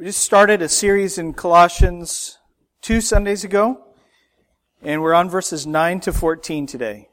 [0.00, 2.38] We just started a series in Colossians
[2.80, 3.84] two Sundays ago,
[4.80, 7.10] and we're on verses 9 to 14 today.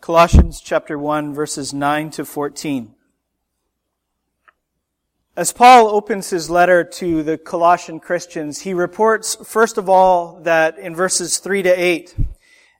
[0.00, 2.94] Colossians chapter 1 verses 9 to 14.
[5.36, 10.78] As Paul opens his letter to the Colossian Christians, he reports, first of all, that
[10.78, 12.14] in verses 3 to 8,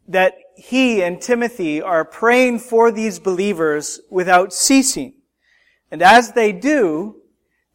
[0.07, 5.15] that he and Timothy are praying for these believers without ceasing.
[5.91, 7.23] And as they do,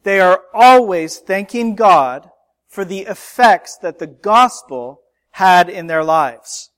[0.02, 2.30] they are always thanking God
[2.68, 6.70] for the effects that the gospel had in their lives.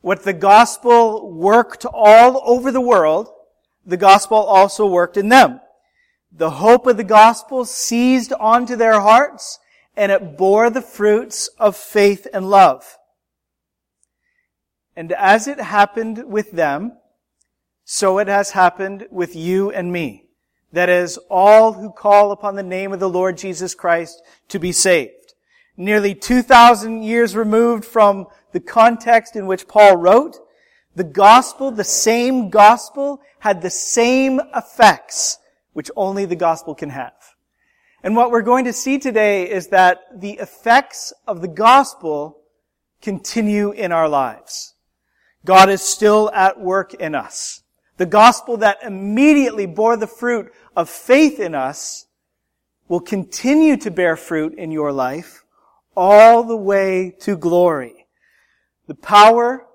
[0.00, 3.28] What the gospel worked all over the world,
[3.84, 5.60] the gospel also worked in them.
[6.30, 9.58] The hope of the gospel seized onto their hearts
[9.96, 12.98] and it bore the fruits of faith and love.
[14.94, 16.92] And as it happened with them,
[17.84, 20.25] so it has happened with you and me.
[20.72, 24.72] That is, all who call upon the name of the Lord Jesus Christ to be
[24.72, 25.34] saved.
[25.76, 30.38] Nearly 2,000 years removed from the context in which Paul wrote,
[30.94, 35.38] the gospel, the same gospel, had the same effects
[35.74, 37.12] which only the gospel can have.
[38.02, 42.38] And what we're going to see today is that the effects of the gospel
[43.02, 44.74] continue in our lives.
[45.44, 47.62] God is still at work in us.
[47.96, 52.06] The gospel that immediately bore the fruit of faith in us
[52.88, 55.44] will continue to bear fruit in your life
[55.96, 58.06] all the way to glory.
[58.86, 59.66] The power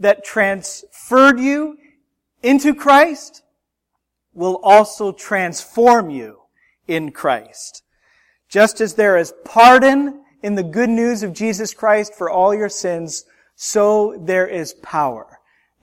[0.00, 1.78] that transferred you
[2.42, 3.42] into Christ
[4.34, 6.40] will also transform you
[6.88, 7.82] in Christ.
[8.48, 12.68] Just as there is pardon in the good news of Jesus Christ for all your
[12.68, 15.35] sins, so there is power.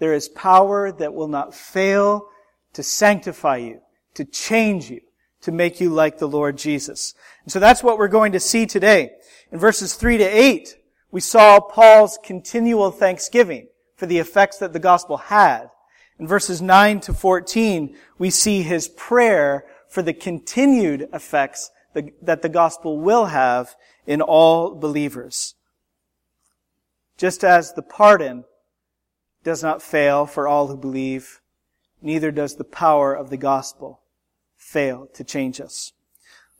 [0.03, 2.27] There is power that will not fail
[2.73, 3.79] to sanctify you,
[4.15, 4.99] to change you,
[5.43, 7.13] to make you like the Lord Jesus.
[7.43, 9.11] And so that's what we're going to see today.
[9.49, 10.75] In verses 3 to 8,
[11.09, 15.69] we saw Paul's continual thanksgiving for the effects that the gospel had.
[16.19, 22.49] In verses 9 to 14, we see his prayer for the continued effects that the
[22.49, 23.73] gospel will have
[24.05, 25.55] in all believers.
[27.15, 28.43] Just as the pardon
[29.43, 31.41] does not fail for all who believe,
[32.01, 34.01] neither does the power of the gospel
[34.55, 35.93] fail to change us.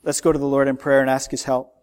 [0.02, 1.74] Let's go to the Lord in prayer and ask His help.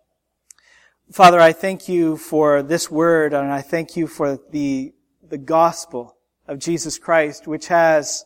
[1.12, 4.94] Father, I thank you for this word and I thank you for the,
[5.28, 6.16] the gospel
[6.48, 8.24] of Jesus Christ, which has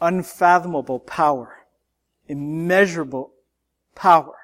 [0.00, 1.64] unfathomable power,
[2.28, 3.32] immeasurable
[3.94, 4.34] power.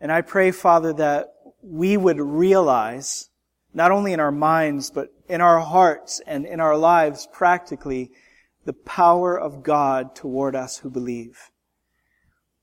[0.00, 3.30] And I pray, Father, that we would realize,
[3.74, 8.10] not only in our minds, but in our hearts and in our lives practically,
[8.64, 11.50] the power of God toward us who believe.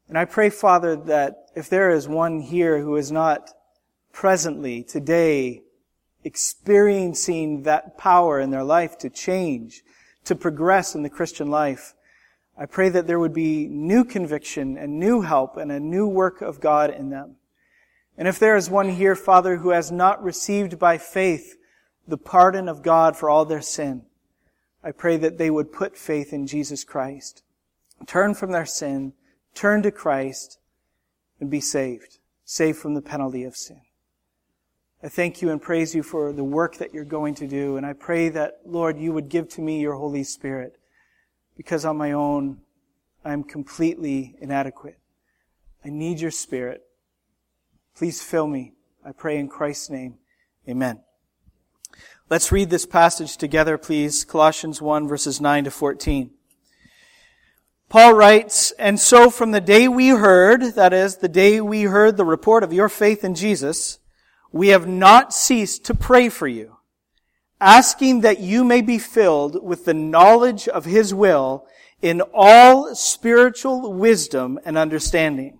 [0.08, 3.50] And I pray, Father, that if there is one here who is not
[4.14, 5.64] presently, today,
[6.24, 9.84] experiencing that power in their life to change,
[10.26, 11.94] to progress in the Christian life,
[12.58, 16.42] I pray that there would be new conviction and new help and a new work
[16.42, 17.36] of God in them.
[18.18, 21.58] And if there is one here, Father, who has not received by faith
[22.08, 24.06] the pardon of God for all their sin,
[24.84, 27.44] I pray that they would put faith in Jesus Christ.
[28.06, 29.14] Turn from their sin,
[29.54, 30.60] turn to Christ,
[31.40, 32.20] and be saved.
[32.46, 33.82] Saved from the penalty of sin.
[35.02, 37.78] I thank you and praise you for the work that you're going to do.
[37.78, 40.78] And I pray that, Lord, you would give to me your Holy Spirit.
[41.58, 42.60] Because on my own,
[43.24, 45.00] I am completely inadequate.
[45.84, 46.84] I need your Spirit.
[47.96, 48.74] Please fill me.
[49.06, 50.16] I pray in Christ's name.
[50.68, 51.00] Amen.
[52.30, 54.26] Let's read this passage together, please.
[54.26, 56.32] Colossians 1 verses 9 to 14.
[57.88, 62.18] Paul writes, And so from the day we heard, that is, the day we heard
[62.18, 64.00] the report of your faith in Jesus,
[64.52, 66.78] we have not ceased to pray for you,
[67.62, 71.66] asking that you may be filled with the knowledge of His will
[72.02, 75.60] in all spiritual wisdom and understanding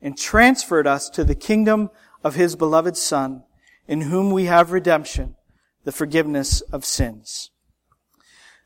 [0.00, 1.90] and transferred us to the kingdom
[2.22, 3.44] of his beloved Son,
[3.86, 5.36] in whom we have redemption,
[5.84, 7.50] the forgiveness of sins.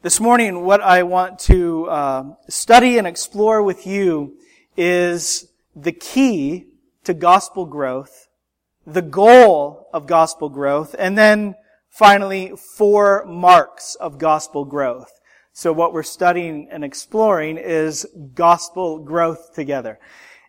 [0.03, 4.37] This morning, what I want to uh, study and explore with you
[4.77, 6.67] is the key
[7.05, 8.29] to gospel growth,
[8.87, 11.55] the goal of gospel growth, and then
[11.89, 15.21] finally four marks of gospel growth.
[15.53, 19.99] So what we're studying and exploring is gospel growth together.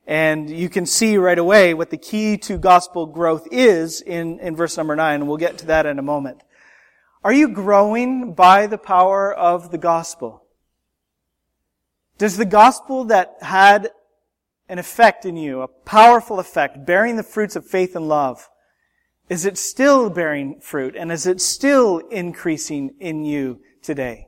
[0.06, 4.56] And you can see right away what the key to gospel growth is in, in
[4.56, 5.28] verse number nine.
[5.28, 6.42] We'll get to that in a moment.
[7.24, 10.44] Are you growing by the power of the gospel?
[12.18, 13.92] Does the gospel that had
[14.68, 18.50] an effect in you, a powerful effect, bearing the fruits of faith and love,
[19.30, 20.96] is it still bearing fruit?
[20.98, 24.28] And is it still increasing in you today?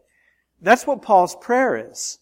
[0.62, 2.20] That's what Paul's prayer is.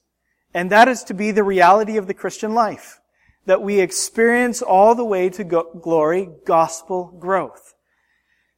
[0.54, 3.00] And that is to be the reality of the Christian life.
[3.45, 7.74] That we experience all the way to go- glory gospel growth.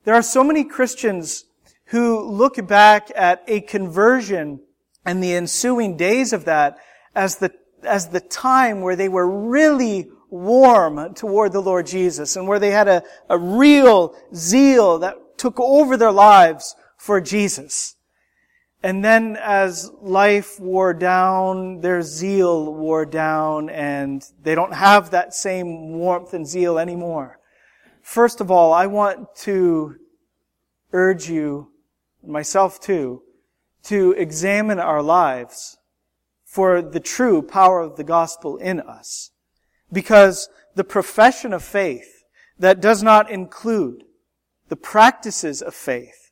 [0.04, 1.46] There are so many Christians
[1.86, 4.62] who look back at a conversion
[5.06, 6.78] and the ensuing days of that
[7.16, 7.52] as the,
[7.84, 12.72] as the time where they were really warm toward the Lord Jesus and where they
[12.72, 17.95] had a, a real zeal that took over their lives for Jesus.
[18.86, 25.34] And then as life wore down, their zeal wore down and they don't have that
[25.34, 27.40] same warmth and zeal anymore.
[28.04, 29.96] First of all, I want to
[30.94, 31.72] urge you,
[32.24, 33.24] myself too,
[33.86, 35.80] to examine our lives
[36.46, 39.32] for the true power of the gospel in us.
[39.92, 42.24] Because the profession of faith
[42.60, 44.04] that does not include
[44.70, 46.25] the practices of faith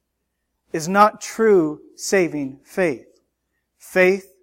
[0.73, 3.05] is not true saving faith.
[3.77, 4.33] Faith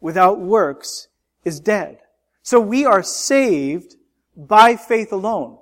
[0.00, 1.08] without works
[1.44, 1.98] is dead.
[2.42, 3.96] So we are saved
[4.36, 5.58] by faith alone.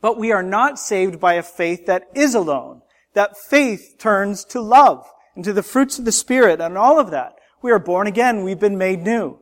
[0.00, 2.82] But we are not saved by a faith that is alone.
[3.14, 7.10] That faith turns to love and to the fruits of the Spirit and all of
[7.10, 7.34] that.
[7.62, 8.44] We are born again.
[8.44, 9.38] We've been made new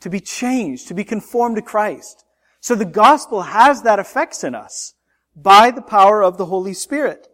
[0.00, 2.24] to be changed, to be conformed to Christ.
[2.60, 4.94] So the gospel has that effects in us
[5.34, 7.28] by the power of the Holy Spirit.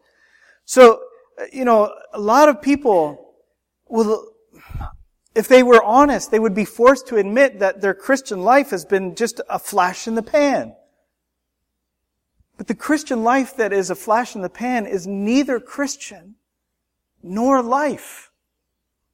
[0.64, 1.00] So,
[1.52, 3.34] you know, a lot of people
[3.88, 4.32] will,
[5.34, 8.84] if they were honest, they would be forced to admit that their Christian life has
[8.84, 10.74] been just a flash in the pan.
[12.56, 16.36] But the Christian life that is a flash in the pan is neither Christian
[17.22, 18.30] nor life.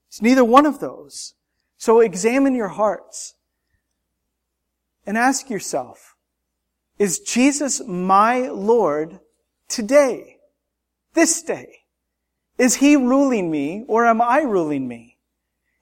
[0.08, 1.34] It's neither one of those.
[1.76, 3.34] So examine your hearts
[5.06, 6.16] and ask yourself,
[6.98, 9.20] is Jesus my Lord
[9.68, 10.38] today?
[11.14, 11.77] This day?
[12.58, 15.16] Is He ruling me or am I ruling me?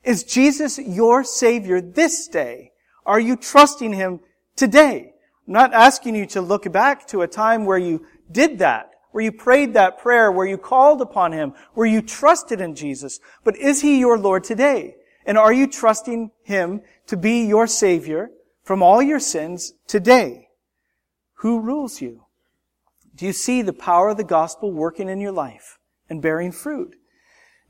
[0.04, 2.72] Is Jesus your Savior this day?
[3.04, 4.20] Are you trusting Him
[4.54, 5.14] today?
[5.46, 9.24] I'm not asking you to look back to a time where you did that, where
[9.24, 13.20] you prayed that prayer, where you called upon Him, where you trusted in Jesus.
[13.42, 14.96] But is He your Lord today?
[15.24, 18.30] And are you trusting Him to be your Savior
[18.62, 20.48] from all your sins today?
[21.40, 22.26] Who rules you?
[23.14, 25.75] Do you see the power of the gospel working in your life
[26.08, 26.96] and bearing fruit?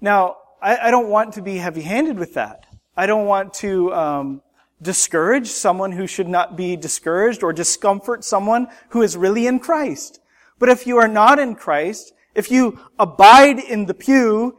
[0.00, 2.66] Now, I, I don't want to be heavy-handed with that.
[2.96, 4.42] I don't want to um,
[4.80, 10.20] discourage someone who should not be discouraged or discomfort someone who is really in Christ.
[10.58, 14.56] But if you are not in Christ, if you abide in the pew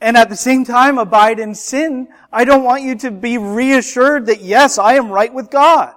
[0.00, 4.26] and at the same time abide in sin, I don't want you to be reassured
[4.26, 5.94] that yes, I am right with God.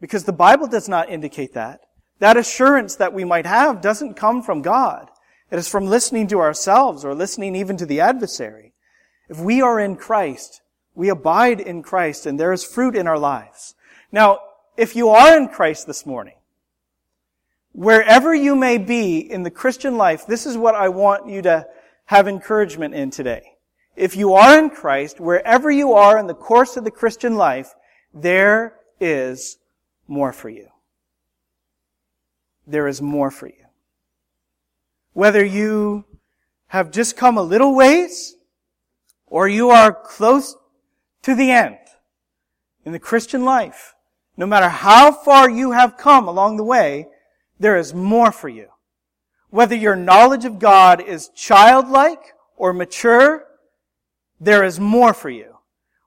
[0.00, 1.80] Because the Bible does not indicate that.
[2.20, 5.08] That assurance that we might have doesn't come from God.
[5.50, 8.74] It is from listening to ourselves or listening even to the adversary.
[9.28, 10.60] If we are in Christ,
[10.94, 13.74] we abide in Christ and there is fruit in our lives.
[14.12, 14.40] Now,
[14.76, 16.34] if you are in Christ this morning,
[17.72, 21.66] wherever you may be in the Christian life, this is what I want you to
[22.06, 23.54] have encouragement in today.
[23.96, 27.74] If you are in Christ, wherever you are in the course of the Christian life,
[28.14, 29.58] there is
[30.06, 30.68] more for you.
[32.66, 33.67] There is more for you.
[35.18, 36.04] Whether you
[36.68, 38.36] have just come a little ways,
[39.26, 40.54] or you are close
[41.22, 41.76] to the end
[42.84, 43.96] in the Christian life,
[44.36, 47.08] no matter how far you have come along the way,
[47.58, 48.68] there is more for you.
[49.50, 53.44] Whether your knowledge of God is childlike or mature,
[54.38, 55.56] there is more for you.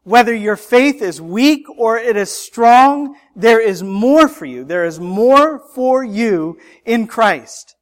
[0.04, 4.64] Whether your faith is weak or it is strong, there is more for you.
[4.64, 7.76] There is more for you in Christ.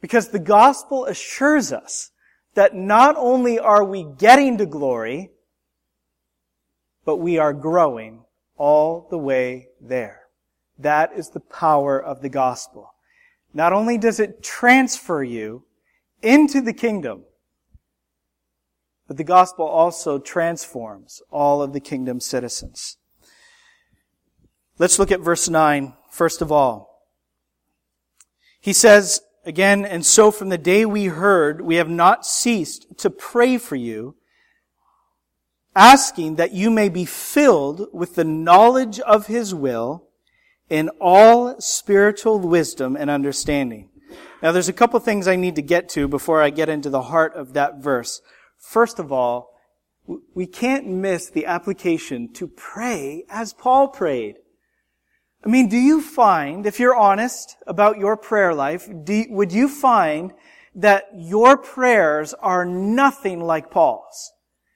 [0.00, 2.10] Because the gospel assures us
[2.54, 5.30] that not only are we getting to glory,
[7.04, 8.24] but we are growing
[8.56, 10.22] all the way there.
[10.78, 12.94] That is the power of the gospel.
[13.52, 15.64] Not only does it transfer you
[16.22, 17.24] into the kingdom,
[19.06, 22.96] but the gospel also transforms all of the kingdom citizens.
[24.78, 27.08] Let's look at verse 9, first of all.
[28.60, 33.10] He says, again, and so from the day we heard, we have not ceased to
[33.10, 34.16] pray for you,
[35.74, 40.08] asking that you may be filled with the knowledge of His will
[40.68, 43.88] in all spiritual wisdom and understanding.
[44.42, 47.02] Now there's a couple things I need to get to before I get into the
[47.02, 48.22] heart of that verse.
[48.58, 49.54] First of all,
[50.34, 54.36] we can't miss the application to pray as Paul prayed.
[55.44, 59.68] I mean, do you find, if you're honest about your prayer life, do, would you
[59.68, 60.32] find
[60.74, 64.32] that your prayers are nothing like Paul's?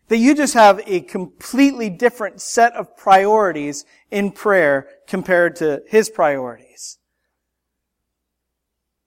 [0.08, 6.08] That you just have a completely different set of priorities in prayer compared to his
[6.08, 6.98] priorities.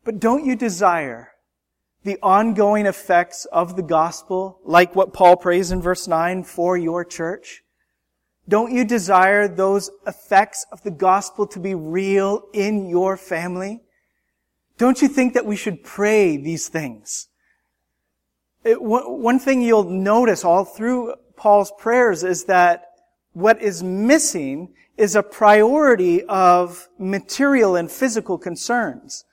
[0.03, 1.31] But don't you desire
[2.03, 7.03] the ongoing effects of the gospel, like what Paul prays in verse 9 for your
[7.03, 7.63] church?
[8.49, 13.81] Don't you desire those effects of the gospel to be real in your family?
[14.77, 17.27] Don't you think that we should pray these things?
[18.63, 22.85] It, one thing you'll notice all through Paul's prayers is that
[23.33, 29.25] what is missing is a priority of material and physical concerns.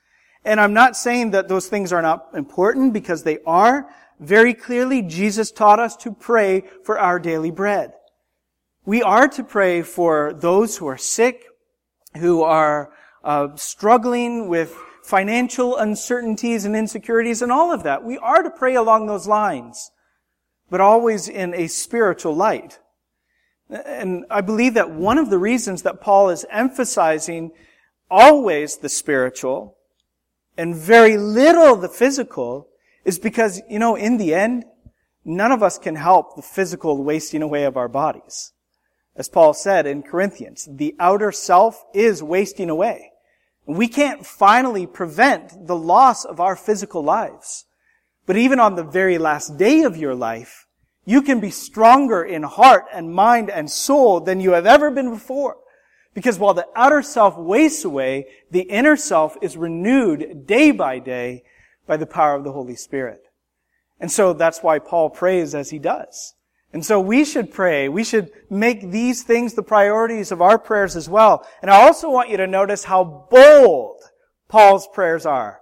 [0.45, 3.89] And I'm not saying that those things are not important because they are.
[4.21, 7.93] Very clearly, Jesus taught us to pray for our daily bread.
[8.87, 11.47] We are to pray for those who are sick,
[12.19, 18.05] who are uh, struggling with financial uncertainties and insecurities and all of that.
[18.05, 19.91] We are to pray along those lines,
[20.69, 22.79] but always in a spiritual light.
[23.71, 27.53] And I believe that one of the reasons that Paul is emphasizing
[28.11, 29.79] always the spiritual
[30.59, 32.69] and very little the physical
[33.03, 34.67] is because, you know, in the end,
[35.25, 38.53] none of us can help the physical wasting away of our bodies.
[39.17, 43.13] As Paul said in Corinthians, the outer self is wasting away.
[43.67, 47.65] We can't finally prevent the loss of our physical lives.
[48.27, 50.67] But even on the very last day of your life,
[51.05, 55.11] you can be stronger in heart and mind and soul than you have ever been
[55.11, 55.59] before.
[56.15, 61.45] Because while the outer self wastes away, the inner self is renewed day by day
[61.87, 63.23] by the power of the Holy Spirit.
[64.01, 66.35] And so that's why Paul prays as he does.
[66.75, 67.89] And so we should pray.
[67.89, 71.47] We should make these things the priorities of our prayers as well.
[71.63, 74.03] And I also want you to notice how bold
[74.49, 75.61] Paul's prayers are.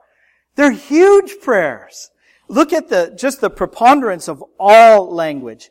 [0.56, 2.10] They're huge prayers.
[2.48, 5.70] Look at the, just the preponderance of all language.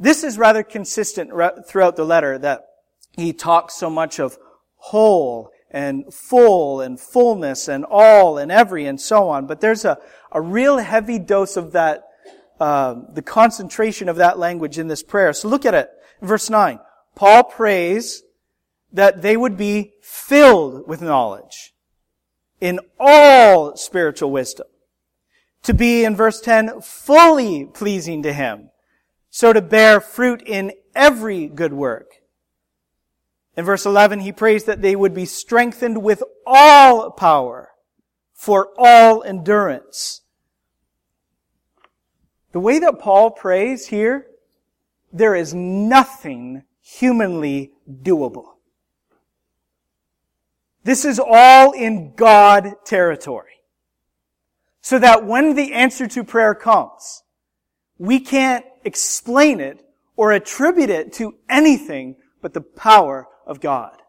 [0.00, 1.30] This is rather consistent
[1.68, 2.66] throughout the letter that
[3.12, 4.38] he talks so much of
[4.74, 9.46] whole and full and fullness and all and every and so on.
[9.46, 9.98] But there's a,
[10.32, 12.02] a real heavy dose of that
[12.60, 15.32] uh, the concentration of that language in this prayer.
[15.32, 15.90] So look at it.
[16.20, 16.78] Verse 9.
[17.14, 18.22] Paul prays
[18.92, 21.72] that they would be filled with knowledge
[22.60, 24.66] in all spiritual wisdom.
[25.64, 28.70] To be, in verse 10, fully pleasing to Him.
[29.30, 32.10] So to bear fruit in every good work.
[33.56, 37.70] In verse 11, he prays that they would be strengthened with all power
[38.32, 40.22] for all endurance
[42.52, 44.26] the way that Paul prays here,
[45.12, 48.46] there is nothing humanly doable.
[50.82, 53.46] This is all in God territory.
[54.80, 57.22] So that when the answer to prayer comes,
[57.98, 59.84] we can't explain it
[60.16, 64.00] or attribute it to anything but the power of God.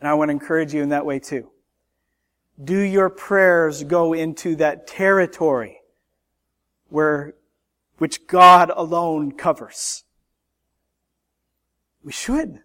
[0.00, 1.50] And I want to encourage you in that way too.
[2.62, 5.79] Do your prayers go into that territory
[6.90, 7.34] where,
[7.98, 10.04] which God alone covers.
[12.04, 12.60] We should.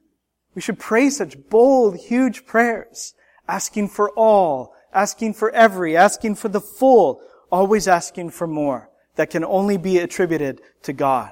[0.53, 3.13] We should pray such bold, huge prayers,
[3.47, 9.29] asking for all, asking for every, asking for the full, always asking for more that
[9.29, 11.31] can only be attributed to God.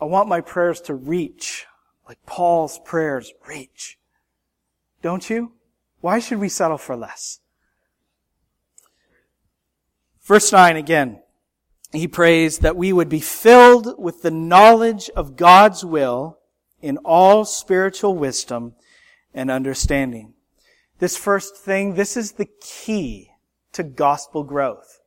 [0.00, 1.66] I want my prayers to reach,
[2.08, 3.98] like Paul's prayers reach.
[5.02, 5.52] Don't you?
[6.00, 7.39] Why should we settle for less?
[10.30, 11.18] Verse 9 again.
[11.90, 16.38] He prays that we would be filled with the knowledge of God's will
[16.80, 18.74] in all spiritual wisdom
[19.34, 20.34] and understanding.
[21.00, 23.30] This first thing, this is the key
[23.72, 25.00] to gospel growth.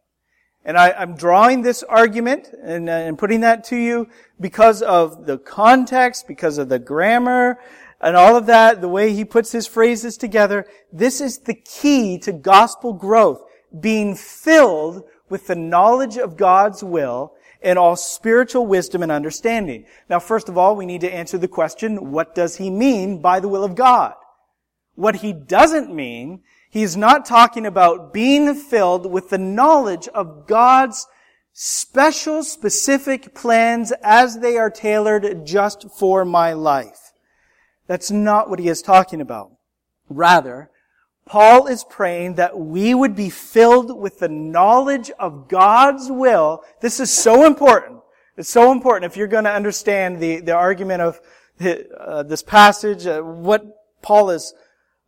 [0.66, 4.10] And I, am drawing this argument and, uh, and putting that to you
[4.42, 7.62] because of the context, because of the grammar,
[8.02, 10.66] and all of that, the way he puts his phrases together.
[10.92, 13.42] This is the key to gospel growth
[13.80, 19.86] being filled with the knowledge of God's will and all spiritual wisdom and understanding.
[20.10, 23.40] Now, first of all, we need to answer the question, what does he mean by
[23.40, 24.14] the will of God?
[24.96, 31.08] What he doesn't mean, he's not talking about being filled with the knowledge of God's
[31.54, 37.14] special, specific plans as they are tailored just for my life.
[37.88, 39.52] That's not what he is talking about.
[40.10, 40.70] Rather,
[41.26, 46.64] Paul is praying that we would be filled with the knowledge of God's will.
[46.82, 48.02] This is so important.
[48.36, 51.22] It's so important if you're going to understand the, the argument of
[51.62, 53.64] uh, this passage, uh, what
[54.02, 54.54] Paul is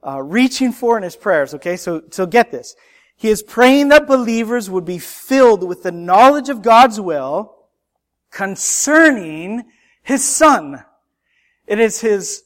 [0.05, 1.53] uh, reaching for in his prayers.
[1.53, 2.75] Okay, so, so get this.
[3.17, 7.55] He is praying that believers would be filled with the knowledge of God's will
[8.29, 9.63] concerning
[10.03, 10.83] His Son.
[11.65, 12.43] It is His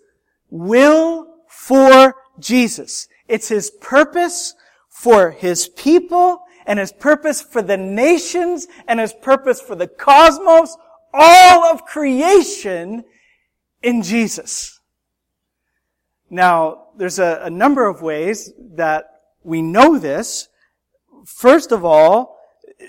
[0.49, 3.07] will for Jesus.
[3.29, 4.55] It's His purpose
[4.89, 10.75] for His people and His purpose for the nations and His purpose for the cosmos,
[11.13, 13.05] all of creation
[13.81, 14.79] in Jesus.
[16.29, 19.05] Now, there's a, a number of ways that
[19.43, 20.50] we know this.
[21.25, 22.39] First of all,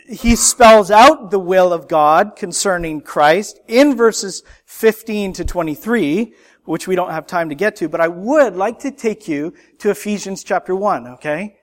[0.08, 6.34] he spells out the will of God concerning Christ in verses 15 to 23,
[6.70, 9.52] which we don't have time to get to, but I would like to take you
[9.78, 11.56] to Ephesians chapter 1, okay?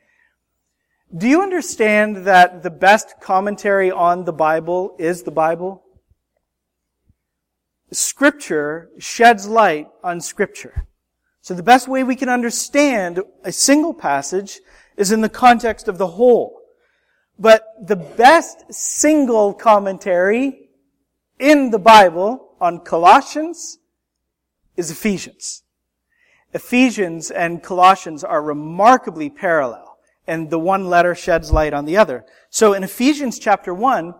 [1.16, 5.82] Do you understand that the best commentary on the Bible is the Bible?
[7.90, 10.86] Scripture sheds light on Scripture.
[11.40, 14.60] So the best way we can understand a single passage
[14.98, 16.60] is in the context of the whole.
[17.40, 20.68] But the best single commentary
[21.40, 23.80] in the Bible on Colossians
[24.78, 25.64] is Ephesians.
[26.54, 32.26] Ephesians and Colossians are remarkably parallel, and the one letter sheds light on the other.
[32.50, 34.14] So in Ephesians chapter 1,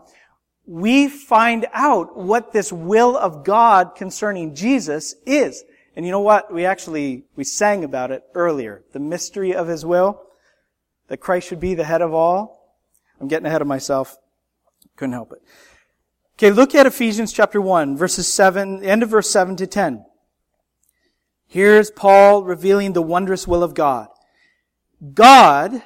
[0.66, 5.64] we find out what this will of God concerning Jesus is.
[5.96, 6.54] And you know what?
[6.54, 8.84] We actually, we sang about it earlier.
[8.92, 10.22] The mystery of His will,
[11.08, 12.76] that Christ should be the head of all.
[13.22, 14.18] I'm getting ahead of myself.
[14.98, 15.42] Couldn't help it.
[16.38, 20.06] Okay, look at Ephesians chapter 1, verses 7, end of verse 7 to 10.
[21.48, 24.08] Here's Paul revealing the wondrous will of God.
[25.14, 25.82] God,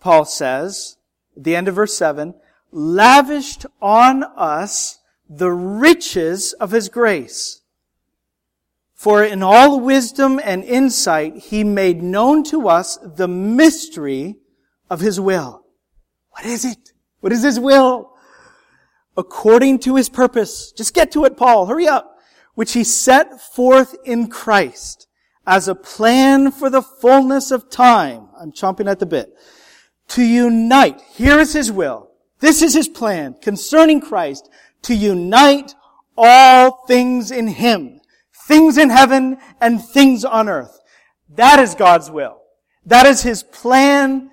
[0.00, 0.96] Paul says,
[1.36, 2.34] at the end of verse 7,
[2.72, 4.98] lavished on us
[5.28, 7.60] the riches of his grace.
[8.94, 14.36] For in all wisdom and insight, he made known to us the mystery
[14.90, 15.64] of his will
[16.38, 16.92] what is it?
[17.18, 18.12] What is His will?
[19.16, 20.70] According to His purpose.
[20.70, 21.66] Just get to it, Paul.
[21.66, 22.17] Hurry up.
[22.58, 25.06] Which He set forth in Christ
[25.46, 28.30] as a plan for the fullness of time.
[28.36, 29.32] I'm chomping at the bit.
[30.08, 31.00] To unite.
[31.14, 32.10] Here is His will.
[32.40, 34.50] This is His plan concerning Christ.
[34.82, 35.76] To unite
[36.16, 38.00] all things in Him.
[38.48, 40.80] Things in heaven and things on earth.
[41.28, 42.40] That is God's will.
[42.84, 44.32] That is His plan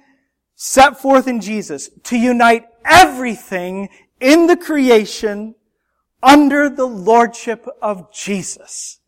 [0.55, 5.53] set forth in Jesus to unite everything in the creation
[6.25, 8.99] under the lordship of Jesus.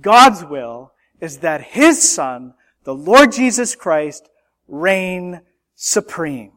[0.00, 4.28] God's will is that His Son, the Lord Jesus Christ,
[4.68, 5.40] reign
[5.74, 6.52] supreme.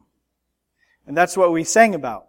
[1.06, 2.26] And that's what we sang about.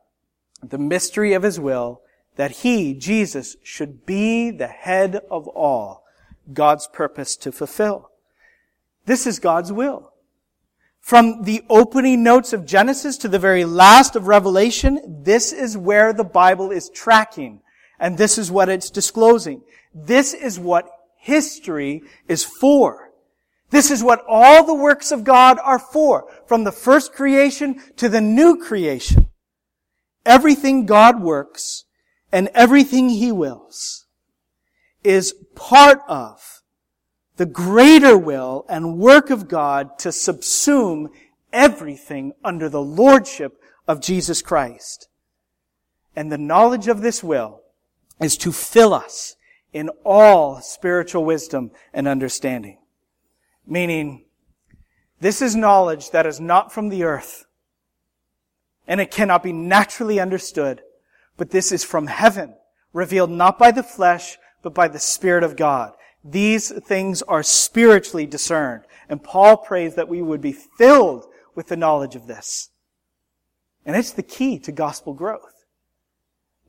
[0.63, 2.01] The mystery of His will,
[2.37, 6.05] that He, Jesus, should be the head of all,
[6.53, 8.11] God's purpose to fulfill.
[9.05, 10.06] This is God's will.
[11.07, 16.11] From the opening notes of Genesis to the very last of Revelation, this is where
[16.11, 17.61] the Bible is tracking.
[17.97, 19.61] And this is what it's disclosing.
[19.93, 23.13] This is what history is for.
[23.69, 26.29] This is what all the works of God are for.
[26.45, 29.29] From the first creation to the new creation.
[30.25, 31.85] Everything God works
[32.33, 34.07] and everything He wills
[35.05, 36.56] is part of
[37.37, 41.07] the greater will and work of God to subsume
[41.53, 45.07] everything under the lordship of Jesus Christ.
[46.15, 47.61] And the knowledge of this will
[48.19, 49.35] is to fill us
[49.71, 52.79] in all spiritual wisdom and understanding.
[53.65, 54.25] Meaning,
[55.19, 57.45] this is knowledge that is not from the earth,
[58.87, 60.81] and it cannot be naturally understood,
[61.37, 62.55] but this is from heaven,
[62.93, 65.93] revealed not by the flesh, but by the Spirit of God.
[66.29, 68.83] These things are spiritually discerned.
[69.07, 72.69] And Paul prays that we would be filled with the knowledge of this.
[73.85, 75.65] And it's the key to gospel growth.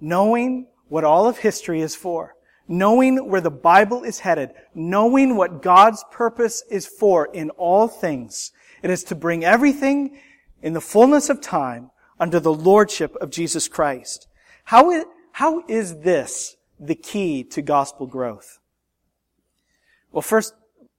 [0.01, 2.37] Knowing what all of history is for.
[2.69, 4.51] Knowing where the Bible is headed.
[4.77, 8.53] Knowing what God's purpose is for in all things.
[8.83, 10.21] It is to bring everything
[10.63, 11.91] in the fullness of time
[12.21, 14.29] under the lordship of Jesus Christ.
[14.65, 18.61] How is, how is this the key to gospel growth?
[20.13, 20.55] Well, first,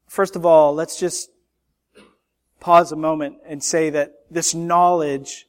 [0.08, 1.30] first of all, let's just
[2.60, 5.48] pause a moment and say that this knowledge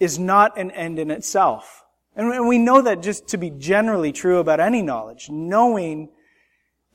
[0.00, 1.84] is not an end in itself.
[2.16, 5.28] And we know that just to be generally true about any knowledge.
[5.30, 6.08] Knowing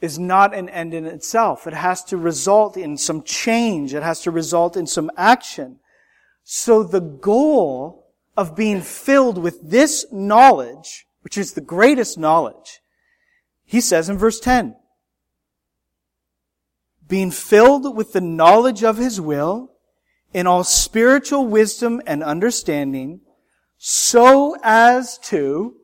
[0.01, 1.65] is not an end in itself.
[1.65, 3.93] It has to result in some change.
[3.93, 5.79] It has to result in some action.
[6.43, 12.81] So the goal of being filled with this knowledge, which is the greatest knowledge,
[13.65, 14.75] he says in verse 10,
[17.13, 19.69] being filled with the knowledge of his will
[20.33, 23.21] in all spiritual wisdom and understanding,
[23.77, 25.75] so as to,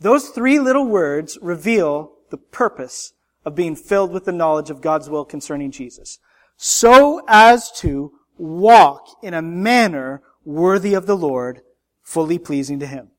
[0.00, 3.12] those three little words reveal the purpose
[3.44, 6.18] of being filled with the knowledge of God's will concerning Jesus.
[6.56, 11.60] So as to walk in a manner worthy of the Lord,
[12.00, 13.10] fully pleasing to Him.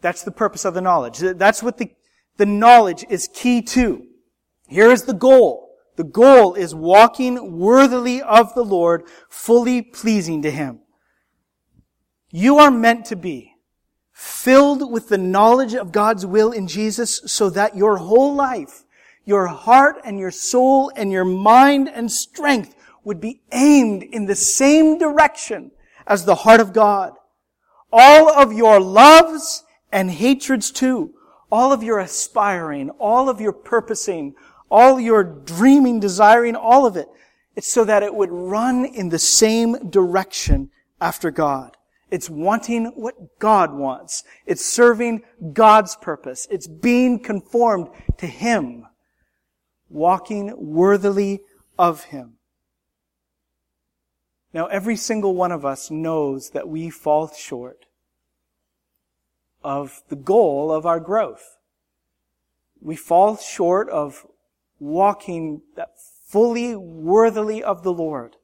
[0.00, 1.18] That's the purpose of the knowledge.
[1.18, 1.92] That's what the,
[2.38, 4.04] the knowledge is key to.
[4.66, 5.65] Here is the goal.
[5.96, 10.80] The goal is walking worthily of the Lord, fully pleasing to Him.
[12.30, 13.54] You are meant to be
[14.12, 18.84] filled with the knowledge of God's will in Jesus so that your whole life,
[19.24, 24.34] your heart and your soul and your mind and strength would be aimed in the
[24.34, 25.70] same direction
[26.06, 27.12] as the heart of God.
[27.92, 31.14] All of your loves and hatreds too,
[31.50, 34.34] all of your aspiring, all of your purposing,
[34.70, 37.08] all your dreaming, desiring, all of it.
[37.54, 41.76] It's so that it would run in the same direction after God.
[42.10, 44.24] It's wanting what God wants.
[44.44, 46.46] It's serving God's purpose.
[46.50, 48.86] It's being conformed to Him.
[49.88, 51.40] Walking worthily
[51.78, 52.34] of Him.
[54.52, 57.86] Now, every single one of us knows that we fall short
[59.62, 61.58] of the goal of our growth.
[62.80, 64.26] We fall short of
[64.78, 65.62] walking
[66.26, 68.36] fully worthily of the Lord.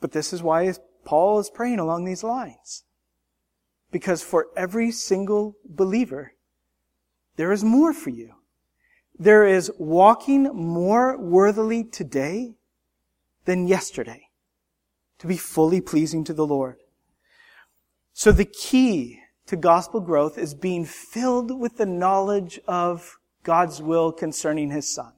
[0.00, 0.72] But this is why
[1.04, 2.84] Paul is praying along these lines.
[3.90, 6.32] Because for every single believer,
[7.36, 8.34] there is more for you.
[9.18, 12.54] There is walking more worthily today
[13.46, 14.28] than yesterday
[15.18, 16.76] to be fully pleasing to the Lord.
[18.12, 24.12] So the key to gospel growth is being filled with the knowledge of God's will
[24.12, 25.12] concerning His Son,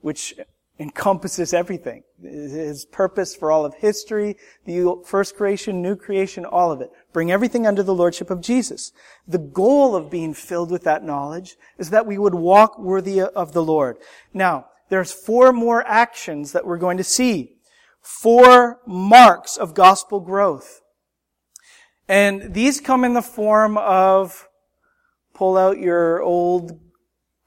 [0.00, 0.34] which
[0.80, 2.02] encompasses everything.
[2.22, 6.90] His purpose for all of history, the first creation, new creation, all of it.
[7.12, 8.92] Bring everything under the Lordship of Jesus.
[9.28, 13.52] The goal of being filled with that knowledge is that we would walk worthy of
[13.52, 13.98] the Lord.
[14.32, 17.56] Now, there's four more actions that we're going to see.
[18.00, 20.80] Four marks of gospel growth.
[22.08, 24.48] And these come in the form of
[25.34, 26.80] pull out your old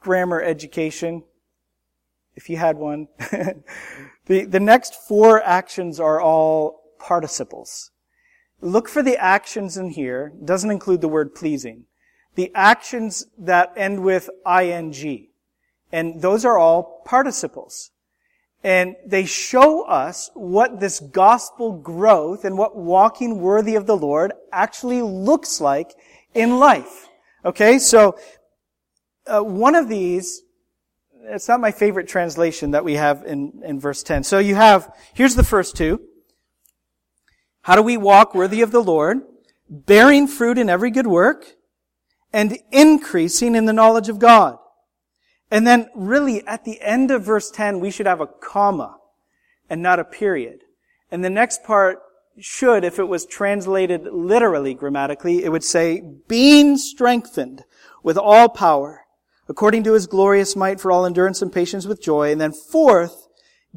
[0.04, 1.24] grammar education,
[2.36, 3.08] if you had one.
[4.26, 7.92] the, the next four actions are all participles.
[8.62, 10.32] Look for the actions in here.
[10.44, 11.86] Doesn't include the word pleasing.
[12.36, 15.28] The actions that end with ing.
[15.92, 17.92] And those are all participles.
[18.64, 24.32] And they show us what this gospel growth and what walking worthy of the Lord
[24.52, 25.92] actually looks like
[26.34, 27.10] in life.
[27.44, 28.18] Okay, so
[29.28, 30.42] uh, one of these,
[31.26, 34.24] it's not my favorite translation that we have in, in verse 10.
[34.24, 36.02] So you have, here's the first two.
[37.62, 39.22] How do we walk worthy of the Lord?
[39.70, 41.56] Bearing fruit in every good work
[42.34, 44.58] and increasing in the knowledge of God.
[45.50, 48.98] And then really at the end of verse 10, we should have a comma
[49.70, 50.62] and not a period.
[51.10, 52.00] And the next part
[52.40, 57.64] should, if it was translated literally grammatically, it would say, being strengthened
[58.02, 59.03] with all power
[59.48, 62.32] according to his glorious might for all endurance and patience with joy.
[62.32, 63.28] And then fourth,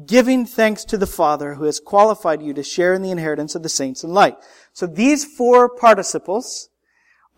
[0.05, 3.63] giving thanks to the Father who has qualified you to share in the inheritance of
[3.63, 4.37] the saints in light.
[4.73, 6.69] So these four participles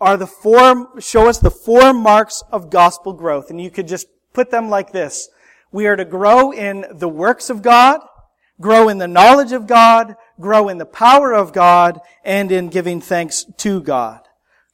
[0.00, 3.50] are the four, show us the four marks of gospel growth.
[3.50, 5.28] And you could just put them like this.
[5.72, 8.00] We are to grow in the works of God,
[8.60, 13.00] grow in the knowledge of God, grow in the power of God, and in giving
[13.00, 14.20] thanks to God.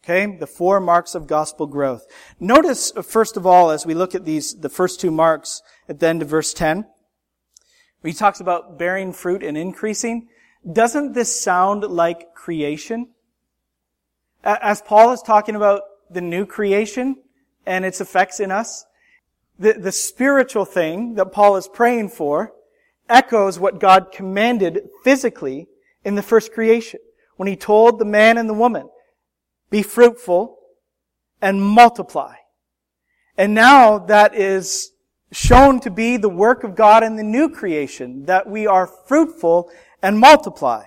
[0.08, 2.06] Okay, the four marks of gospel growth.
[2.38, 5.98] Notice, uh, first of all, as we look at these, the first two marks at
[5.98, 6.86] the end of verse 10,
[8.04, 10.28] he talks about bearing fruit and increasing.
[10.72, 13.08] Doesn't this sound like creation?
[14.44, 17.16] As Paul is talking about the new creation
[17.66, 18.84] and its effects in us,
[19.58, 22.52] the, the spiritual thing that Paul is praying for
[23.08, 25.66] echoes what God commanded physically
[26.04, 27.00] in the first creation
[27.38, 28.88] when he told the man and the woman,
[29.70, 30.58] be fruitful
[31.40, 32.34] and multiply.
[33.36, 34.92] And now that is
[35.32, 39.70] shown to be the work of God in the new creation, that we are fruitful
[40.02, 40.84] and multiply.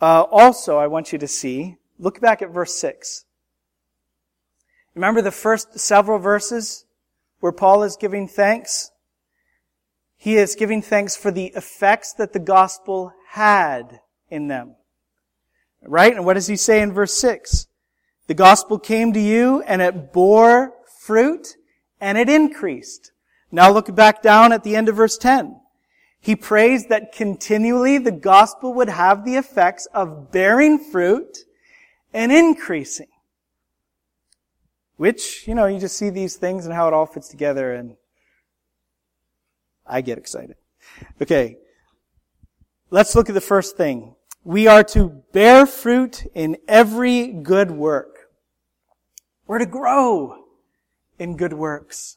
[0.00, 3.24] Uh, also, I want you to see, look back at verse 6.
[4.94, 6.84] Remember the first several verses
[7.40, 8.90] where Paul is giving thanks?
[10.16, 14.74] He is giving thanks for the effects that the gospel had in them.
[15.82, 16.14] Right?
[16.14, 17.66] And what does he say in verse 6?
[18.26, 21.56] The gospel came to you and it bore fruit
[22.00, 23.12] and it increased.
[23.50, 25.60] Now look back down at the end of verse 10.
[26.20, 31.38] He prays that continually the gospel would have the effects of bearing fruit
[32.12, 33.08] and increasing.
[34.96, 37.96] Which, you know, you just see these things and how it all fits together and
[39.86, 40.56] I get excited.
[41.22, 41.56] Okay.
[42.90, 44.14] Let's look at the first thing.
[44.48, 48.30] We are to bear fruit in every good work.
[49.46, 50.42] We're to grow
[51.18, 52.16] in good works.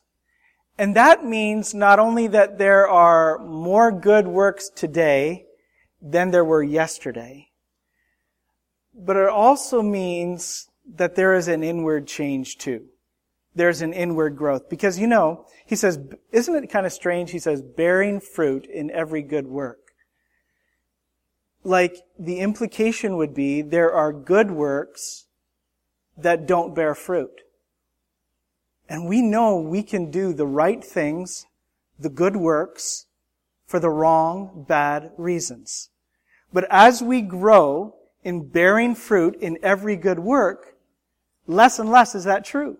[0.78, 5.44] And that means not only that there are more good works today
[6.02, 7.50] than there were yesterday,
[8.96, 12.86] but it also means that there is an inward change too.
[13.56, 14.70] There's an inward growth.
[14.70, 16.00] Because you know, he says,
[16.32, 17.32] isn't it kind of strange?
[17.32, 19.81] He says, bearing fruit in every good work.
[21.63, 25.26] Like, the implication would be there are good works
[26.17, 27.41] that don't bear fruit.
[28.89, 31.45] And we know we can do the right things,
[32.00, 33.06] the good works,
[33.65, 35.89] for the wrong, bad reasons.
[36.52, 40.76] But as we grow in bearing fruit in every good work,
[41.47, 42.78] less and less is that true.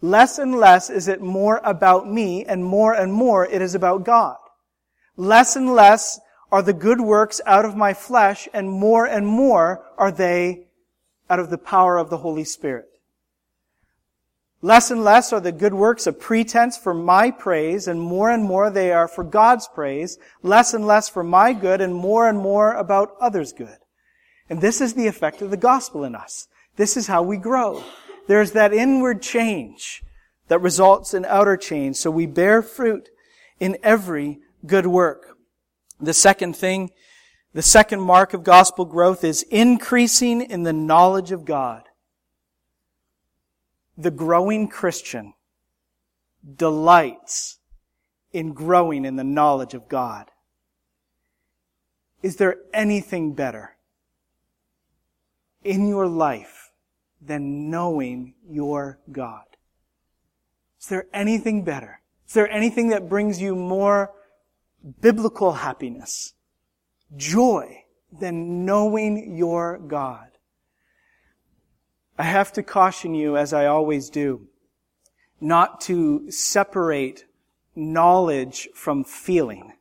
[0.00, 4.04] Less and less is it more about me, and more and more it is about
[4.04, 4.36] God.
[5.16, 9.84] Less and less are the good works out of my flesh, and more and more
[9.96, 10.66] are they
[11.28, 12.88] out of the power of the Holy Spirit.
[14.60, 18.42] Less and less are the good works a pretense for my praise, and more and
[18.42, 20.18] more they are for God's praise.
[20.42, 23.78] Less and less for my good, and more and more about others' good.
[24.50, 26.48] And this is the effect of the gospel in us.
[26.76, 27.84] This is how we grow.
[28.26, 30.02] There's that inward change
[30.48, 31.96] that results in outer change.
[31.96, 33.10] So we bear fruit
[33.60, 35.37] in every good work.
[36.00, 36.90] The second thing,
[37.52, 41.88] the second mark of gospel growth is increasing in the knowledge of God
[43.98, 45.34] the growing Christian
[46.56, 47.58] delights
[48.32, 50.30] in growing in the knowledge of God.
[52.22, 53.76] Is there anything better
[55.64, 56.70] in your life
[57.20, 59.44] than knowing your God?
[60.80, 62.00] Is there anything better?
[62.26, 64.12] Is there anything that brings you more
[65.00, 66.34] biblical happiness,
[67.16, 70.28] joy, than knowing your God?
[72.18, 74.48] I have to caution you, as I always do,
[75.40, 77.26] not to separate
[77.76, 79.72] knowledge from feeling.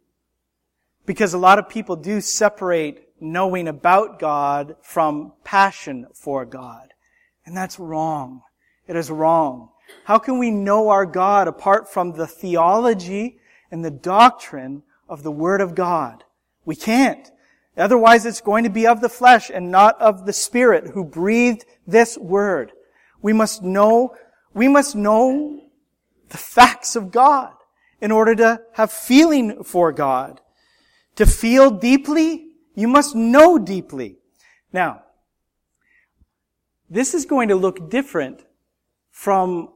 [1.06, 6.94] Because a lot of people do separate knowing about God from passion for God.
[7.46, 8.44] And that's wrong.
[8.88, 9.70] It is wrong.
[10.04, 13.40] How can we know our God apart from the theology
[13.72, 16.24] and the doctrine of the Word of God?
[16.65, 17.32] We can't.
[17.78, 21.63] Otherwise, it's going to be of the flesh and not of the Spirit who breathed
[21.86, 22.72] this word.
[23.22, 24.15] We must know,
[24.54, 25.62] we must know
[26.30, 27.54] the facts of God
[28.02, 30.41] in order to have feeling for God.
[31.15, 34.17] To feel deeply, you must know deeply.
[34.74, 35.04] Now,
[36.89, 38.43] this is going to look different
[39.12, 39.70] from,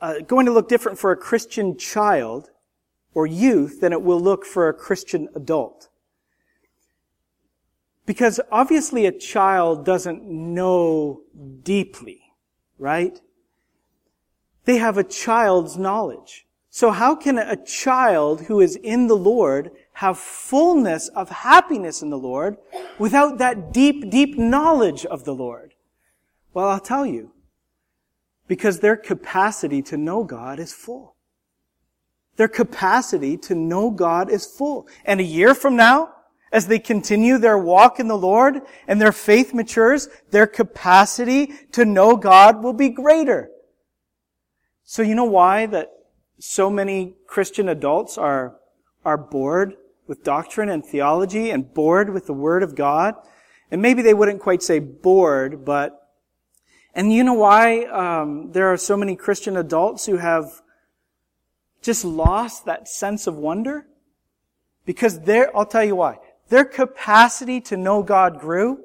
[0.00, 2.50] uh, going to look different for a Christian child
[3.16, 5.88] or youth than it will look for a Christian adult.
[8.04, 11.22] Because obviously a child doesn't know
[11.62, 12.20] deeply,
[12.78, 13.18] right?
[14.66, 16.46] They have a child's knowledge.
[16.68, 22.10] So how can a child who is in the Lord have fullness of happiness in
[22.10, 22.58] the Lord
[22.98, 25.72] without that deep, deep knowledge of the Lord?
[26.52, 27.32] Well, I'll tell you.
[28.46, 31.15] Because their capacity to know God is full.
[32.36, 34.88] Their capacity to know God is full.
[35.04, 36.12] And a year from now,
[36.52, 41.84] as they continue their walk in the Lord and their faith matures, their capacity to
[41.84, 43.50] know God will be greater.
[44.84, 45.90] So you know why that
[46.38, 48.56] so many Christian adults are,
[49.04, 49.74] are bored
[50.06, 53.14] with doctrine and theology and bored with the Word of God?
[53.70, 56.00] And maybe they wouldn't quite say bored, but
[56.94, 60.62] and you know why um, there are so many Christian adults who have
[61.86, 63.86] just lost that sense of wonder?
[64.84, 66.18] Because there, I'll tell you why
[66.48, 68.84] their capacity to know God grew,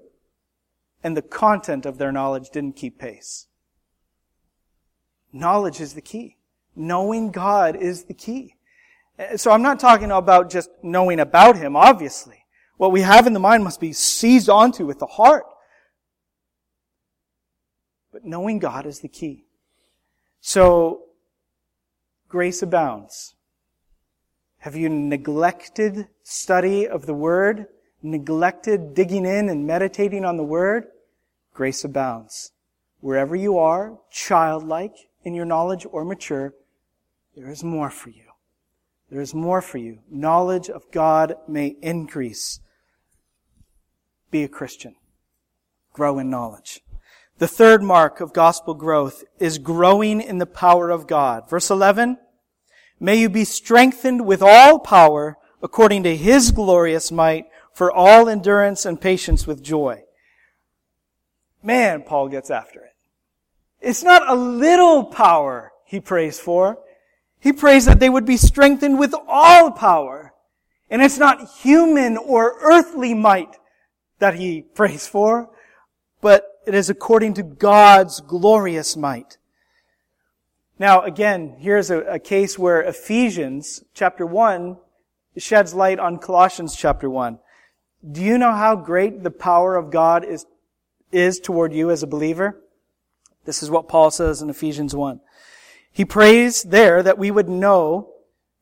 [1.03, 3.47] and the content of their knowledge didn't keep pace.
[5.33, 6.37] Knowledge is the key.
[6.75, 8.55] Knowing God is the key.
[9.17, 12.45] Uh, so I'm not talking about just knowing about Him, obviously.
[12.77, 15.45] What we have in the mind must be seized onto with the heart.
[18.11, 19.45] But knowing God is the key.
[20.39, 21.03] So,
[22.31, 23.35] grace abounds.
[24.59, 27.65] Have you neglected study of the Word?
[28.01, 30.85] Neglected digging in and meditating on the Word?
[31.53, 32.53] Grace abounds.
[33.01, 36.53] Wherever you are, childlike in your knowledge or mature,
[37.35, 38.31] there is more for you.
[39.09, 39.99] There is more for you.
[40.09, 42.61] Knowledge of God may increase.
[44.31, 44.95] Be a Christian.
[45.91, 46.81] Grow in knowledge.
[47.41, 51.49] The third mark of gospel growth is growing in the power of God.
[51.49, 52.19] Verse 11,
[52.99, 58.85] May you be strengthened with all power according to His glorious might for all endurance
[58.85, 60.03] and patience with joy.
[61.63, 62.93] Man, Paul gets after it.
[63.79, 66.77] It's not a little power he prays for.
[67.39, 70.31] He prays that they would be strengthened with all power.
[70.91, 73.57] And it's not human or earthly might
[74.19, 75.49] that he prays for,
[76.21, 79.37] but it is according to God's glorious might.
[80.77, 84.77] Now, again, here's a, a, case where Ephesians chapter 1
[85.37, 87.39] sheds light on Colossians chapter 1.
[88.11, 90.45] Do you know how great the power of God is,
[91.11, 92.59] is toward you as a believer?
[93.45, 95.19] This is what Paul says in Ephesians 1.
[95.91, 98.13] He prays there that we would know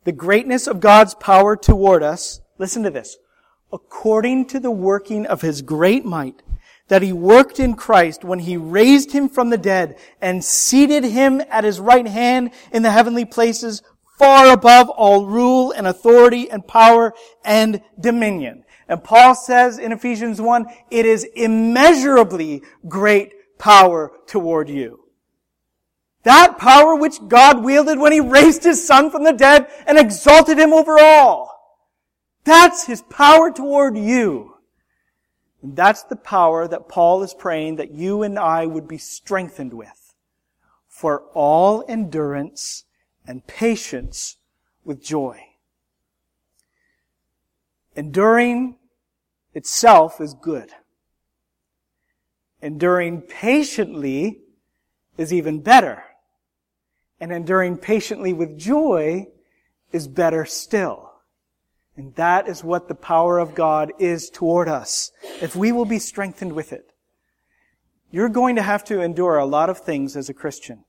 [0.03, 2.41] the greatness of God's power toward us.
[2.57, 3.17] Listen to this.
[3.71, 6.41] According to the working of his great might
[6.89, 11.41] that he worked in Christ when he raised him from the dead and seated him
[11.49, 13.81] at his right hand in the heavenly places
[14.17, 17.13] far above all rule and authority and power
[17.45, 18.65] and dominion.
[18.89, 24.99] And Paul says in Ephesians 1, it is immeasurably great power toward you.
[26.23, 30.57] That power which God wielded when he raised his son from the dead and exalted
[30.57, 31.85] him over all.
[32.43, 34.55] That's his power toward you.
[35.61, 39.73] And that's the power that Paul is praying that you and I would be strengthened
[39.73, 40.13] with
[40.87, 42.85] for all endurance
[43.27, 44.37] and patience
[44.83, 45.39] with joy.
[47.95, 48.77] Enduring
[49.53, 50.71] itself is good.
[52.61, 54.41] Enduring patiently
[55.17, 56.03] is even better.
[57.19, 59.27] And enduring patiently with joy
[59.91, 61.08] is better still.
[61.99, 65.11] And that is what the power of God is toward us.
[65.41, 66.93] If we will be strengthened with it.
[68.09, 70.85] You're going to have to endure a lot of things as a Christian.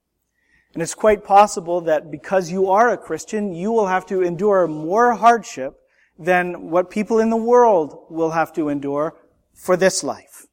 [0.73, 4.68] And it's quite possible that because you are a Christian, you will have to endure
[4.68, 5.81] more hardship
[6.16, 9.16] than what people in the world will have to endure
[9.53, 10.46] for this life.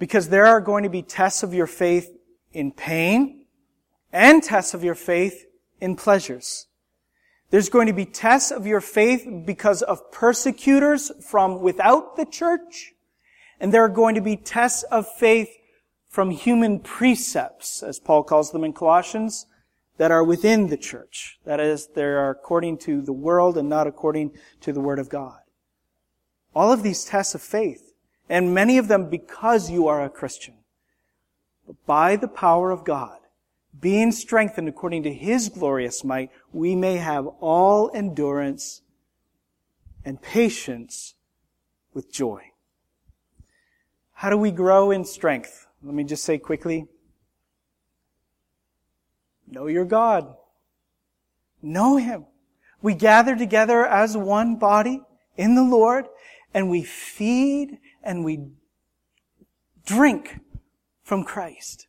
[0.00, 2.10] Because there are going to be tests of your faith
[2.52, 3.46] in pain
[4.12, 5.44] and tests of your faith
[5.80, 6.66] in pleasures.
[7.50, 12.92] There's going to be tests of your faith because of persecutors from without the church.
[13.60, 15.50] And there are going to be tests of faith
[16.08, 19.46] from human precepts, as Paul calls them in Colossians,
[19.98, 21.38] that are within the church.
[21.44, 24.32] That is, they are according to the world and not according
[24.62, 25.38] to the Word of God.
[26.54, 27.92] All of these tests of faith,
[28.28, 30.54] and many of them because you are a Christian.
[31.66, 33.18] But by the power of God,
[33.80, 38.82] being strengthened according to his glorious might, we may have all endurance
[40.04, 41.14] and patience
[41.92, 42.42] with joy.
[44.12, 45.66] How do we grow in strength?
[45.82, 46.86] Let me just say quickly.
[49.46, 50.34] Know your God.
[51.62, 52.26] Know Him.
[52.82, 55.02] We gather together as one body
[55.36, 56.06] in the Lord
[56.54, 58.48] and we feed and we
[59.84, 60.40] drink
[61.02, 61.85] from Christ.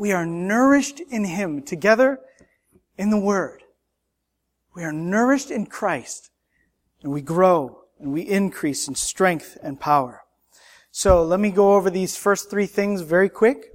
[0.00, 2.20] We are nourished in Him together
[2.96, 3.64] in the Word.
[4.74, 6.30] We are nourished in Christ
[7.02, 10.22] and we grow and we increase in strength and power.
[10.90, 13.72] So let me go over these first three things very quick.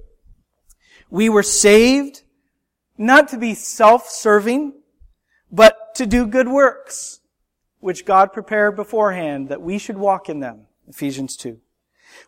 [1.10, 2.22] We were saved
[2.98, 4.72] not to be self-serving,
[5.52, 7.20] but to do good works,
[7.78, 10.62] which God prepared beforehand that we should walk in them.
[10.88, 11.60] Ephesians 2.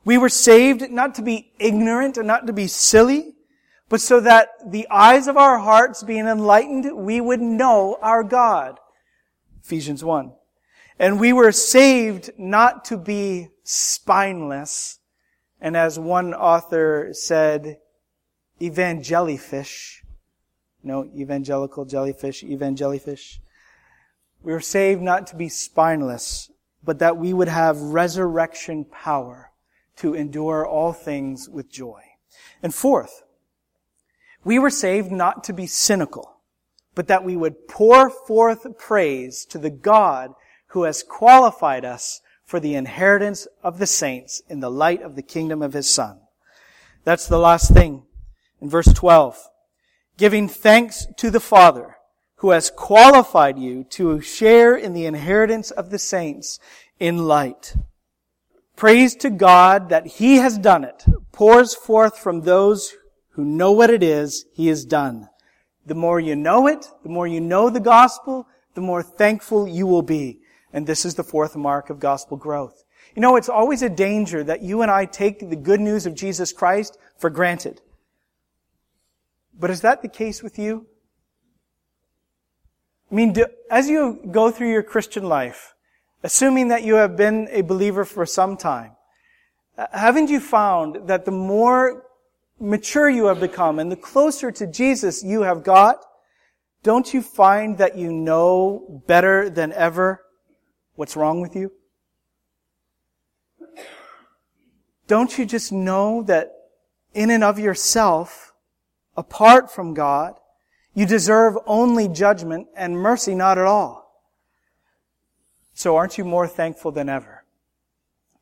[0.05, 3.35] We were saved not to be ignorant and not to be silly,
[3.89, 8.79] but so that the eyes of our hearts being enlightened, we would know our God.
[9.63, 10.33] Ephesians 1.
[10.99, 14.99] And we were saved not to be spineless,
[15.61, 17.79] and as one author said,
[18.61, 19.97] evangelifish.
[20.83, 23.39] No, evangelical jellyfish, evangelifish.
[24.43, 26.51] We were saved not to be spineless,
[26.85, 29.53] but that we would have resurrection power
[29.97, 32.03] to endure all things with joy.
[32.63, 33.25] And fourth,
[34.45, 36.41] we were saved not to be cynical,
[36.95, 40.33] but that we would pour forth praise to the God
[40.69, 45.23] who has qualified us for the inheritance of the saints in the light of the
[45.23, 46.19] kingdom of his son.
[47.05, 48.05] That's the last thing
[48.61, 49.39] in verse 12.
[50.17, 51.97] Giving thanks to the Father
[52.37, 56.59] who has qualified you to share in the inheritance of the saints
[56.99, 57.75] in light.
[58.77, 62.95] Praise to God that He has done it, pours forth from those
[63.39, 65.29] who know what it is He has done.
[65.87, 69.87] The more you know it, the more you know the gospel, the more thankful you
[69.87, 70.41] will be.
[70.73, 72.83] And this is the fourth mark of gospel growth.
[73.15, 76.17] You know, it's always a danger that you and I take the good news of
[76.17, 77.81] Jesus Christ for granted.
[79.57, 80.89] But is that the case with you?
[83.13, 85.75] I mean, do, as you go through your Christian life,
[86.25, 88.97] assuming that you have been a believer for some time,
[89.93, 92.03] haven't you found that the more
[92.61, 96.05] mature you have become and the closer to Jesus you have got,
[96.83, 100.25] don't you find that you know better than ever
[100.95, 101.73] what's wrong with you?
[105.07, 106.53] Don't you just know that
[107.15, 108.53] in and of yourself,
[109.17, 110.35] apart from God,
[110.95, 114.23] you deserve only judgment and mercy not at all.
[115.75, 117.45] So aren't you more thankful than ever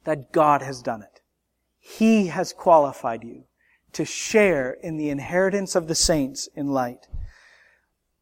[0.04, 1.20] that God has done it?
[1.78, 3.44] He has qualified you
[3.96, 7.08] to share in the inheritance of the saints in light.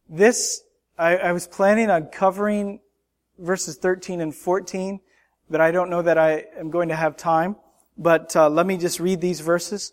[0.09, 0.62] This,
[0.97, 2.79] I, I was planning on covering
[3.41, 5.01] verses 13 and 14,
[5.51, 7.57] but I don't know that I am going to have time.
[7.99, 9.93] But uh, let me just read these verses.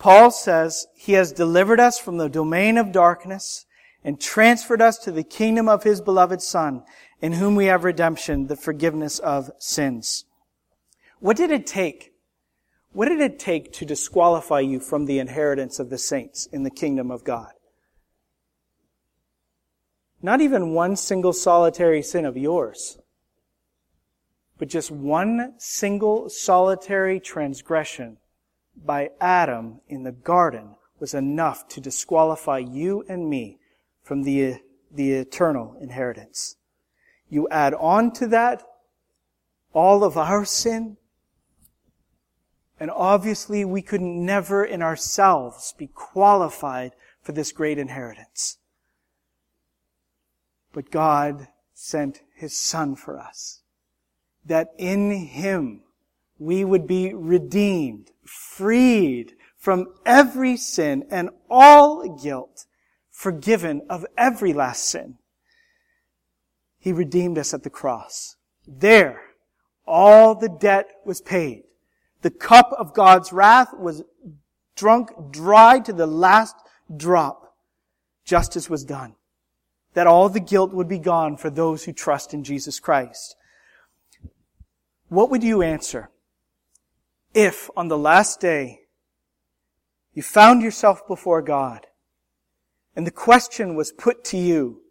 [0.00, 3.66] Paul says, He has delivered us from the domain of darkness
[4.02, 6.82] and transferred us to the kingdom of His beloved Son,
[7.22, 10.24] in whom we have redemption, the forgiveness of sins.
[11.20, 12.09] What did it take?
[12.92, 16.70] What did it take to disqualify you from the inheritance of the saints in the
[16.70, 17.52] kingdom of God?
[20.22, 22.98] Not even one single solitary sin of yours,
[24.58, 28.18] but just one single solitary transgression
[28.76, 33.58] by Adam in the garden was enough to disqualify you and me
[34.02, 34.56] from the,
[34.90, 36.56] the eternal inheritance.
[37.28, 38.62] You add on to that
[39.72, 40.96] all of our sin,
[42.80, 48.56] and obviously we could never in ourselves be qualified for this great inheritance.
[50.72, 53.60] But God sent His Son for us,
[54.46, 55.82] that in Him
[56.38, 62.64] we would be redeemed, freed from every sin and all guilt,
[63.10, 65.18] forgiven of every last sin.
[66.78, 68.36] He redeemed us at the cross.
[68.66, 69.20] There,
[69.86, 71.64] all the debt was paid.
[72.22, 74.02] The cup of God's wrath was
[74.76, 76.56] drunk dry to the last
[76.94, 77.56] drop.
[78.24, 79.14] Justice was done.
[79.94, 83.34] That all the guilt would be gone for those who trust in Jesus Christ.
[85.08, 86.10] What would you answer?
[87.34, 88.80] if on the last day
[90.14, 91.86] you found yourself before God
[92.96, 94.82] and the question was put to you,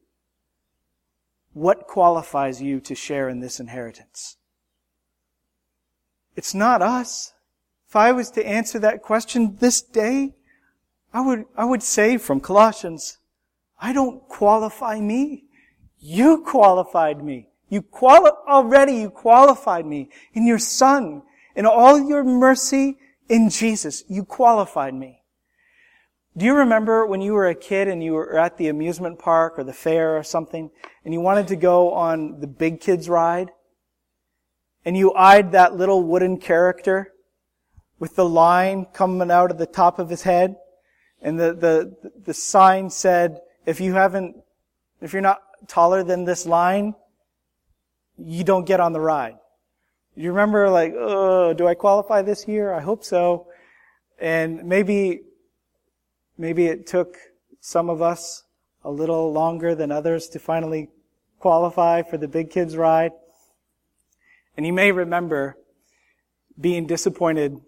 [1.53, 4.37] what qualifies you to share in this inheritance?
[6.39, 7.33] It's not us.
[7.89, 10.35] If I was to answer that question this day,
[11.13, 13.17] I would, I would say from Colossians,
[13.77, 15.43] I don't qualify me.
[15.99, 17.49] You qualified me.
[17.67, 21.23] You quali- already you qualified me in your son
[21.57, 25.23] in all your mercy in Jesus, you qualified me.
[26.37, 29.59] Do you remember when you were a kid and you were at the amusement park
[29.59, 30.71] or the fair or something
[31.03, 33.51] and you wanted to go on the big kids ride?
[34.85, 37.13] And you eyed that little wooden character
[37.99, 40.55] with the line coming out of the top of his head?
[41.21, 44.37] And the, the, the sign said, if you haven't,
[45.01, 46.95] if you're not taller than this line,
[48.17, 49.35] you don't get on the ride.
[50.15, 52.73] You remember like, oh, do I qualify this year?
[52.73, 53.47] I hope so.
[54.19, 55.21] And maybe,
[56.37, 57.17] maybe it took
[57.61, 58.43] some of us
[58.83, 60.89] a little longer than others to finally
[61.39, 63.11] qualify for the big kids ride.
[64.59, 65.55] And you may remember
[66.59, 67.61] being disappointed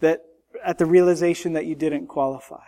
[0.00, 0.22] that
[0.64, 2.64] at the realization that you didn't qualify.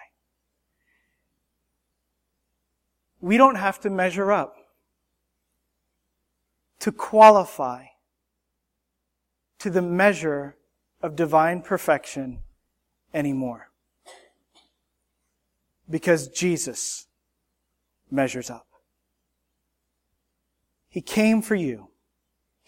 [3.21, 4.55] We don't have to measure up
[6.79, 7.87] to qualify
[9.59, 10.55] to the measure
[11.03, 12.45] of divine perfection
[13.13, 13.73] anymore.
[15.91, 17.09] Because Jesus
[18.09, 18.69] measures up.
[20.89, 21.88] He came for you.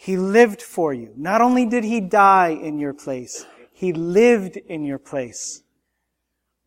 [0.03, 1.12] He lived for you.
[1.14, 5.62] Not only did He die in your place, He lived in your place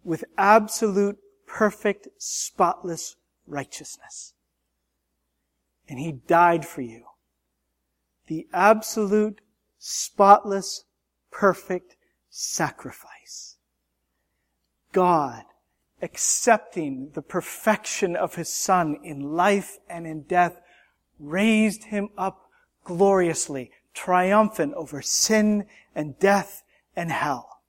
[0.03, 1.17] with absolute,
[1.47, 3.15] perfect, spotless
[3.47, 4.35] righteousness.
[5.89, 7.05] And He died for you.
[8.27, 9.41] The absolute,
[9.79, 10.85] spotless,
[11.31, 11.95] perfect
[12.29, 13.57] sacrifice.
[14.91, 15.41] God
[16.03, 20.61] accepting the perfection of His Son in life and in death
[21.17, 22.42] raised Him up
[22.83, 25.65] gloriously, triumphant over sin
[25.95, 26.63] and death
[26.95, 27.61] and hell.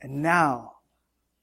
[0.00, 0.76] And now,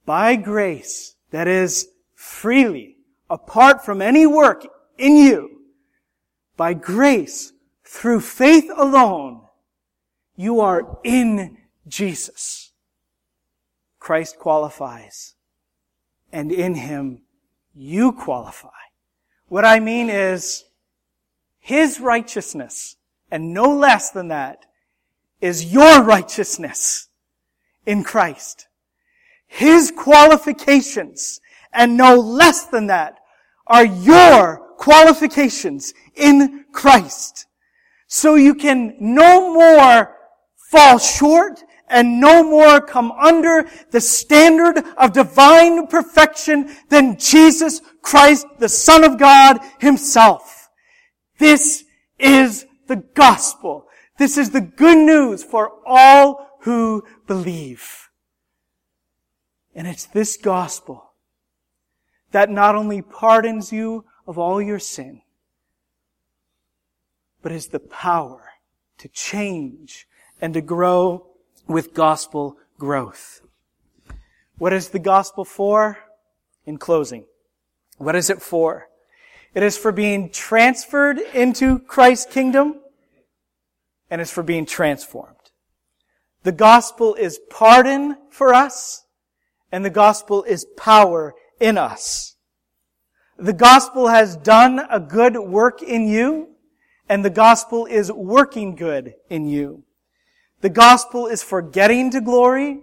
[0.06, 2.98] by grace, that is, freely,
[3.30, 4.66] apart from any work
[4.98, 5.62] in you,
[6.56, 7.54] by grace,
[7.84, 9.42] through faith alone,
[10.36, 11.58] you are in
[11.88, 12.72] Jesus.
[14.00, 15.36] Christ qualifies.
[16.32, 17.22] And in Him,
[17.74, 18.70] you qualify.
[19.48, 20.66] What I mean is,
[21.68, 22.96] His righteousness,
[23.30, 24.66] and no less than that,
[25.42, 27.10] is your righteousness
[27.86, 28.70] in Christ.
[29.48, 31.42] His qualifications,
[31.74, 33.20] and no less than that,
[33.68, 37.48] are your qualifications in Christ.
[38.08, 40.16] So you can no more
[40.72, 48.48] fall short and no more come under the standard of divine perfection than Jesus Christ,
[48.58, 50.57] the Son of God himself.
[51.38, 51.86] This
[52.18, 53.88] is the gospel.
[54.18, 58.10] This is the good news for all who believe.
[59.76, 61.14] And it's this gospel
[62.32, 65.22] that not only pardons you of all your sin,
[67.42, 68.54] but is the power
[68.98, 70.08] to change
[70.42, 71.28] and to grow
[71.68, 73.42] with gospel growth.
[74.58, 76.00] What is the gospel for?
[76.66, 77.26] In closing,
[77.98, 78.90] what is it for?
[79.54, 82.82] It is for being transferred into Christ's kingdom
[84.10, 85.36] and it's for being transformed.
[86.44, 89.06] The gospel is pardon for us
[89.72, 92.36] and the gospel is power in us.
[93.38, 96.56] The gospel has done a good work in you
[97.10, 99.84] and the gospel is working good in you.
[100.62, 102.82] The gospel is for getting to glory,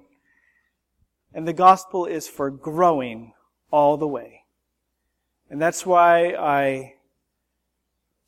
[1.32, 3.32] and the gospel is for growing
[3.72, 4.43] all the way.
[5.50, 6.94] And that's why I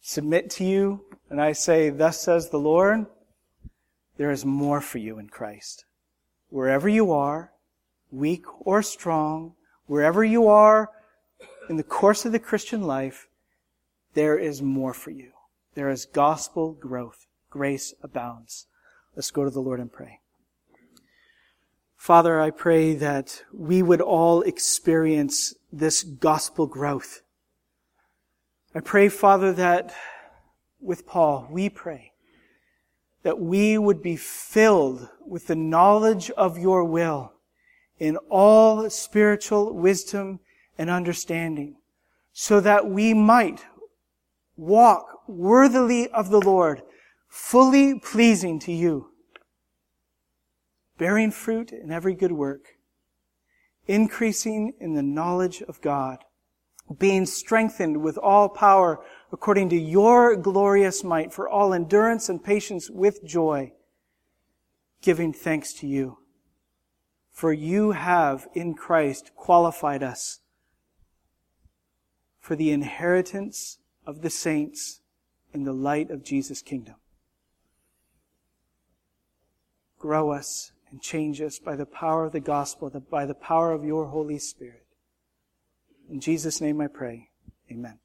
[0.00, 3.06] submit to you and I say, thus says the Lord,
[4.16, 5.84] there is more for you in Christ.
[6.48, 7.52] Wherever you are,
[8.10, 9.54] weak or strong,
[9.86, 10.90] wherever you are
[11.68, 13.28] in the course of the Christian life,
[14.14, 15.32] there is more for you.
[15.74, 17.26] There is gospel growth.
[17.50, 18.66] Grace abounds.
[19.14, 20.20] Let's go to the Lord and pray.
[21.96, 27.22] Father, I pray that we would all experience this gospel growth.
[28.74, 29.94] I pray, Father, that
[30.80, 32.12] with Paul, we pray
[33.22, 37.32] that we would be filled with the knowledge of your will
[37.98, 40.38] in all spiritual wisdom
[40.78, 41.76] and understanding
[42.32, 43.64] so that we might
[44.56, 46.82] walk worthily of the Lord
[47.28, 49.10] fully pleasing to you,
[50.98, 52.75] bearing fruit in every good work,
[53.86, 56.18] increasing in the knowledge of God,
[56.98, 62.90] being strengthened with all power according to your glorious might for all endurance and patience
[62.90, 63.72] with joy,
[65.02, 66.18] giving thanks to you.
[67.32, 70.40] For you have in Christ qualified us
[72.40, 75.00] for the inheritance of the saints
[75.52, 76.94] in the light of Jesus' kingdom
[79.98, 83.84] grow us and change us by the power of the gospel, by the power of
[83.84, 84.86] your Holy Spirit.
[86.08, 87.28] In Jesus' name I pray.
[87.70, 87.98] Amen.